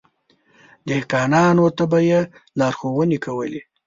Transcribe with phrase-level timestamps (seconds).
[0.87, 2.21] دهقانانو ته به يې
[2.59, 3.61] لارښونې کولې.